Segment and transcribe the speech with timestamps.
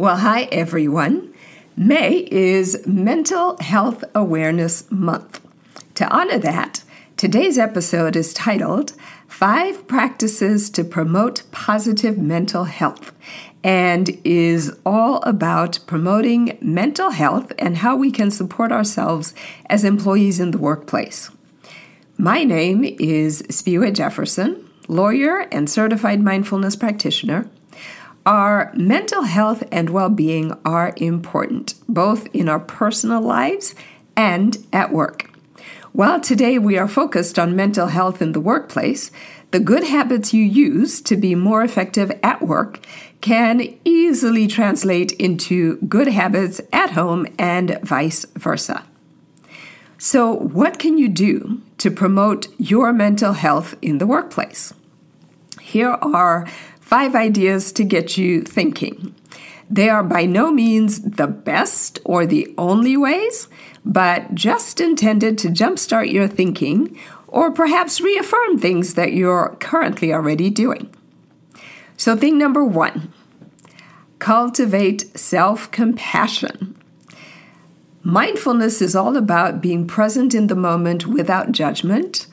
[0.00, 1.34] Well, hi everyone.
[1.76, 5.46] May is Mental Health Awareness Month.
[5.96, 6.82] To honor that,
[7.18, 8.94] today's episode is titled
[9.28, 13.12] Five Practices to Promote Positive Mental Health
[13.62, 19.34] and is all about promoting mental health and how we can support ourselves
[19.66, 21.30] as employees in the workplace.
[22.16, 27.50] My name is Spiwa Jefferson, lawyer and certified mindfulness practitioner.
[28.26, 33.74] Our mental health and well being are important, both in our personal lives
[34.14, 35.30] and at work.
[35.92, 39.10] While today we are focused on mental health in the workplace,
[39.50, 42.80] the good habits you use to be more effective at work
[43.20, 48.84] can easily translate into good habits at home and vice versa.
[49.98, 54.72] So, what can you do to promote your mental health in the workplace?
[55.60, 56.46] Here are
[56.90, 59.14] five ideas to get you thinking.
[59.70, 63.46] They are by no means the best or the only ways,
[63.84, 70.50] but just intended to jumpstart your thinking or perhaps reaffirm things that you're currently already
[70.50, 70.92] doing.
[71.96, 73.12] So, thing number one
[74.18, 76.76] cultivate self compassion.
[78.02, 82.26] Mindfulness is all about being present in the moment without judgment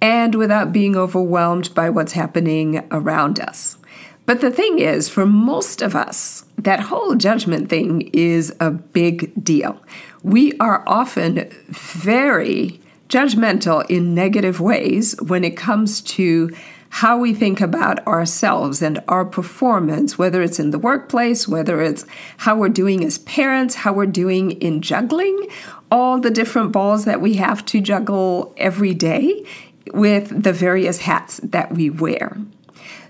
[0.00, 3.78] and without being overwhelmed by what's happening around us.
[4.26, 9.32] But the thing is, for most of us, that whole judgment thing is a big
[9.42, 9.80] deal.
[10.22, 16.50] We are often very judgmental in negative ways when it comes to
[16.88, 22.06] how we think about ourselves and our performance, whether it's in the workplace, whether it's
[22.38, 25.48] how we're doing as parents, how we're doing in juggling,
[25.90, 29.44] all the different balls that we have to juggle every day
[29.92, 32.38] with the various hats that we wear.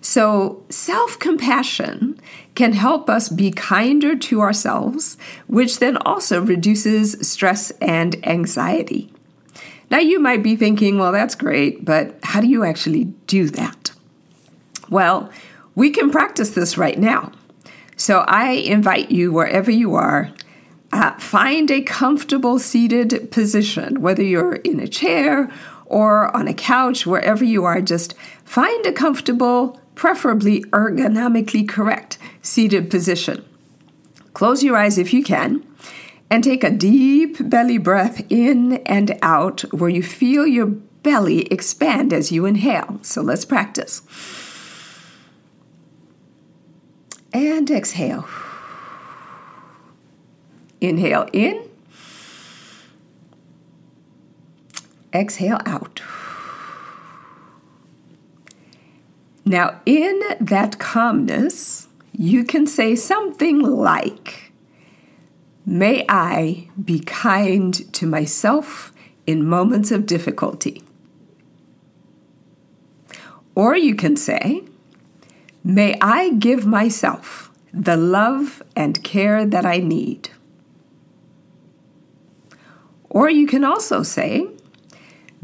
[0.01, 2.21] So, self compassion
[2.55, 9.13] can help us be kinder to ourselves, which then also reduces stress and anxiety.
[9.91, 13.93] Now, you might be thinking, well, that's great, but how do you actually do that?
[14.91, 15.31] Well,
[15.75, 17.33] we can practice this right now.
[17.97, 20.33] So, I invite you, wherever you are,
[20.95, 25.51] uh, find a comfortable seated position, whether you're in a chair
[25.95, 32.91] or on a couch, wherever you are, just find a comfortable preferably ergonomically correct seated
[32.91, 33.45] position.
[34.33, 35.65] Close your eyes if you can
[36.29, 42.13] and take a deep belly breath in and out where you feel your belly expand
[42.13, 42.99] as you inhale.
[43.03, 44.03] So let's practice.
[47.33, 48.27] And exhale.
[50.81, 51.71] Inhale in.
[55.15, 56.03] Exhale out.
[59.45, 64.53] Now, in that calmness, you can say something like,
[65.67, 68.93] May I be kind to myself
[69.27, 70.83] in moments of difficulty.
[73.55, 74.65] Or you can say,
[75.63, 80.31] May I give myself the love and care that I need.
[83.09, 84.49] Or you can also say,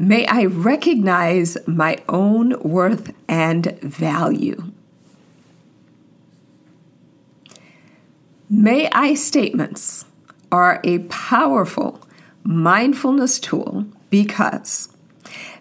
[0.01, 4.71] May I recognize my own worth and value.
[8.49, 10.05] May I statements
[10.51, 12.01] are a powerful
[12.43, 14.89] mindfulness tool because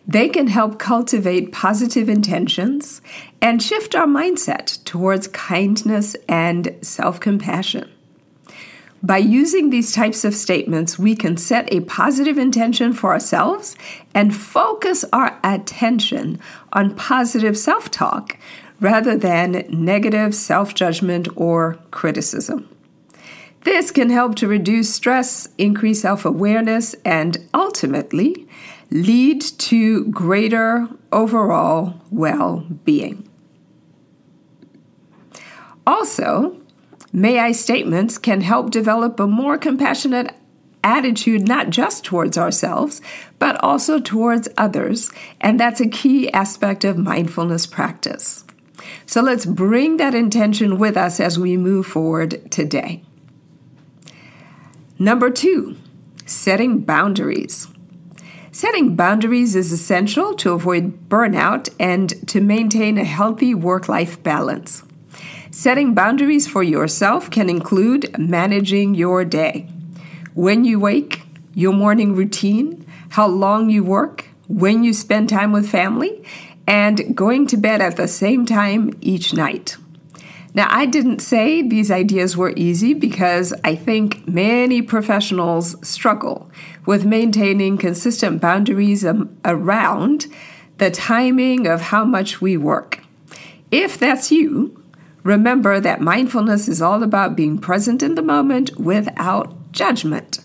[0.08, 3.02] they can help cultivate positive intentions
[3.42, 7.90] and shift our mindset towards kindness and self compassion.
[9.02, 13.74] By using these types of statements, we can set a positive intention for ourselves
[14.14, 16.38] and focus our attention
[16.72, 18.36] on positive self talk
[18.78, 22.68] rather than negative self judgment or criticism.
[23.62, 28.46] This can help to reduce stress, increase self awareness, and ultimately
[28.90, 33.26] lead to greater overall well being.
[35.86, 36.59] Also,
[37.12, 40.32] May I statements can help develop a more compassionate
[40.84, 43.00] attitude, not just towards ourselves,
[43.38, 45.10] but also towards others.
[45.40, 48.44] And that's a key aspect of mindfulness practice.
[49.06, 53.02] So let's bring that intention with us as we move forward today.
[54.98, 55.76] Number two,
[56.26, 57.68] setting boundaries.
[58.52, 64.82] Setting boundaries is essential to avoid burnout and to maintain a healthy work life balance.
[65.52, 69.68] Setting boundaries for yourself can include managing your day.
[70.34, 71.22] When you wake,
[71.54, 76.24] your morning routine, how long you work, when you spend time with family,
[76.68, 79.76] and going to bed at the same time each night.
[80.54, 86.48] Now, I didn't say these ideas were easy because I think many professionals struggle
[86.86, 89.04] with maintaining consistent boundaries
[89.44, 90.26] around
[90.78, 93.00] the timing of how much we work.
[93.72, 94.79] If that's you,
[95.22, 100.40] remember that mindfulness is all about being present in the moment without judgment.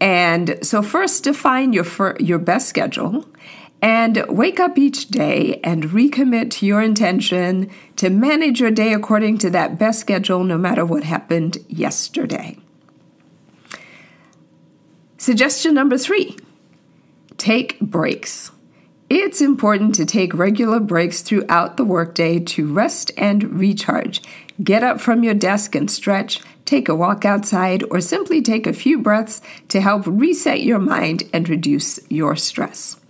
[0.00, 1.86] And so, first, define your,
[2.20, 3.24] your best schedule
[3.80, 9.38] and wake up each day and recommit to your intention to manage your day according
[9.38, 12.58] to that best schedule, no matter what happened yesterday.
[15.16, 16.36] Suggestion number three
[17.36, 18.50] take breaks.
[19.10, 24.20] It's important to take regular breaks throughout the workday to rest and recharge.
[24.62, 28.74] Get up from your desk and stretch, take a walk outside, or simply take a
[28.74, 33.00] few breaths to help reset your mind and reduce your stress.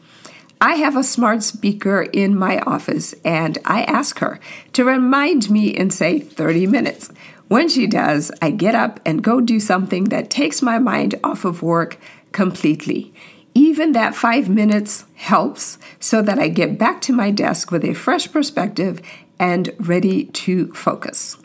[0.60, 4.38] I have a smart speaker in my office and I ask her
[4.74, 7.10] to remind me in, say, 30 minutes.
[7.48, 11.44] When she does, I get up and go do something that takes my mind off
[11.44, 11.98] of work
[12.30, 13.12] completely.
[13.54, 17.94] Even that five minutes helps so that I get back to my desk with a
[17.94, 19.00] fresh perspective
[19.38, 21.36] and ready to focus.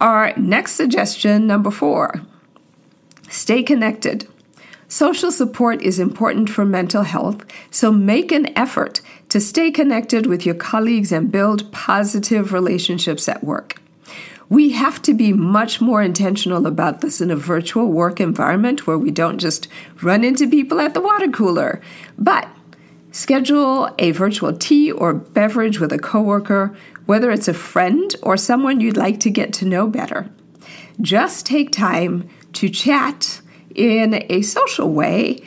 [0.00, 2.22] Our next suggestion, number four
[3.30, 4.26] stay connected.
[4.90, 10.46] Social support is important for mental health, so make an effort to stay connected with
[10.46, 13.82] your colleagues and build positive relationships at work.
[14.48, 18.98] We have to be much more intentional about this in a virtual work environment where
[18.98, 19.68] we don't just
[20.02, 21.82] run into people at the water cooler,
[22.16, 22.48] but
[23.10, 26.74] schedule a virtual tea or beverage with a coworker,
[27.06, 30.30] whether it's a friend or someone you'd like to get to know better.
[31.00, 33.40] Just take time to chat
[33.74, 35.42] in a social way.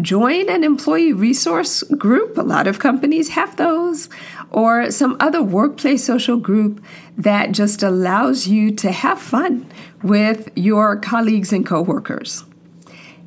[0.00, 2.38] Join an employee resource group.
[2.38, 4.08] A lot of companies have those,
[4.50, 6.82] or some other workplace social group
[7.18, 9.66] that just allows you to have fun
[10.02, 12.44] with your colleagues and coworkers.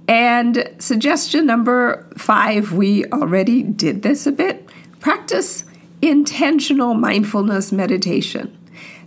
[0.08, 4.68] And suggestion number five, we already did this a bit.
[5.00, 5.66] Practice
[6.02, 8.58] intentional mindfulness meditation.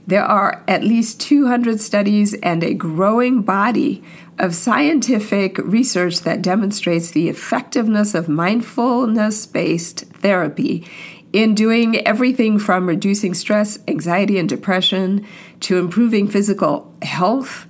[0.06, 4.04] There are at least 200 studies and a growing body
[4.38, 10.86] of scientific research that demonstrates the effectiveness of mindfulness based therapy
[11.32, 15.26] in doing everything from reducing stress, anxiety, and depression
[15.60, 17.66] to improving physical health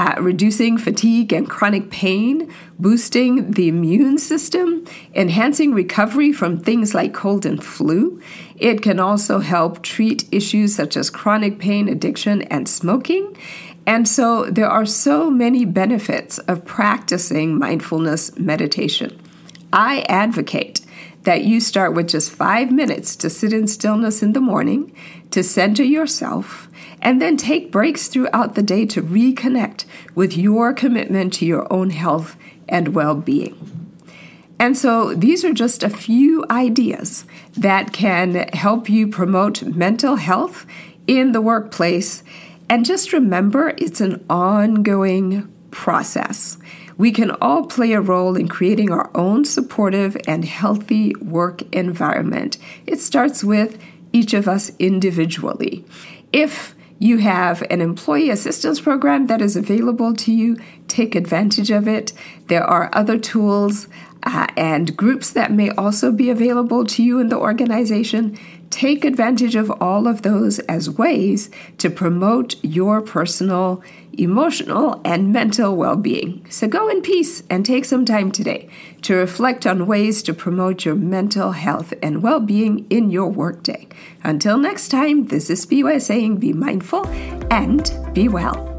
[0.00, 4.82] uh, reducing fatigue and chronic pain, boosting the immune system,
[5.14, 8.18] enhancing recovery from things like cold and flu.
[8.56, 13.36] It can also help treat issues such as chronic pain, addiction, and smoking.
[13.86, 19.20] And so there are so many benefits of practicing mindfulness meditation.
[19.70, 20.80] I advocate
[21.22, 24.94] that you start with just five minutes to sit in stillness in the morning,
[25.30, 26.68] to center yourself,
[27.02, 29.84] and then take breaks throughout the day to reconnect
[30.14, 32.36] with your commitment to your own health
[32.68, 33.80] and well being.
[34.58, 37.24] And so these are just a few ideas
[37.56, 40.66] that can help you promote mental health
[41.06, 42.22] in the workplace.
[42.68, 46.58] And just remember, it's an ongoing process.
[47.00, 52.58] We can all play a role in creating our own supportive and healthy work environment.
[52.86, 53.78] It starts with
[54.12, 55.82] each of us individually.
[56.30, 60.58] If you have an employee assistance program that is available to you.
[61.00, 62.12] Take advantage of it.
[62.48, 63.88] There are other tools
[64.22, 68.38] uh, and groups that may also be available to you in the organization.
[68.68, 75.74] Take advantage of all of those as ways to promote your personal, emotional, and mental
[75.74, 76.44] well being.
[76.50, 78.68] So go in peace and take some time today
[79.00, 83.88] to reflect on ways to promote your mental health and well being in your workday.
[84.22, 87.06] Until next time, this is BY saying be mindful
[87.50, 88.69] and be well.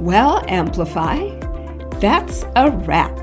[0.00, 1.30] Well, Amplify,
[1.98, 3.18] that's a wrap.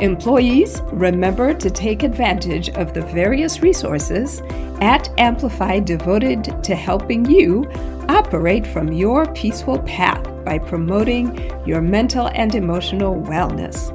[0.00, 4.40] Employees, remember to take advantage of the various resources
[4.80, 7.68] at Amplify devoted to helping you
[8.08, 13.90] operate from your peaceful path by promoting your mental and emotional wellness.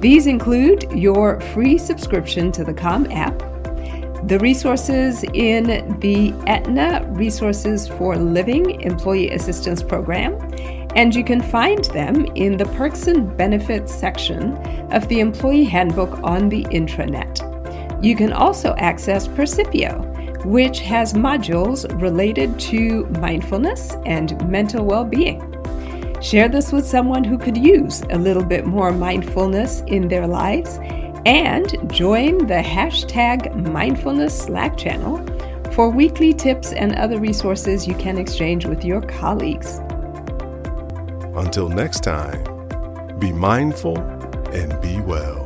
[0.00, 3.40] These include your free subscription to the Calm app
[4.26, 10.34] the resources in the Aetna Resources for Living Employee Assistance Program,
[10.96, 14.56] and you can find them in the Perks and Benefits section
[14.92, 17.42] of the Employee Handbook on the intranet.
[18.02, 25.52] You can also access Percipio, which has modules related to mindfulness and mental well being.
[26.22, 30.78] Share this with someone who could use a little bit more mindfulness in their lives
[31.26, 35.18] and join the hashtag mindfulness Slack channel
[35.72, 39.80] for weekly tips and other resources you can exchange with your colleagues.
[41.46, 42.42] Until next time,
[43.20, 43.96] be mindful
[44.50, 45.45] and be well.